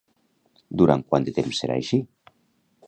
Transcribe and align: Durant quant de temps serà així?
Durant 0.81 1.03
quant 1.11 1.29
de 1.29 1.37
temps 1.39 1.61
serà 1.65 1.77
així? 1.83 2.03